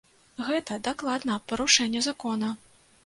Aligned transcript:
Гэта 0.47 0.77
дакладна 0.87 1.35
парушэнне 1.51 2.01
закона! 2.09 2.53